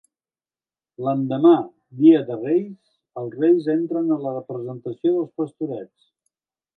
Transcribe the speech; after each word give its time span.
L'endemà, 1.07 1.51
dia 1.99 2.21
de 2.29 2.37
reis, 2.39 2.79
els 3.23 3.35
reis 3.43 3.67
entren 3.77 4.09
a 4.15 4.17
la 4.23 4.31
representació 4.39 5.13
dels 5.19 5.31
Pastorets. 5.43 6.09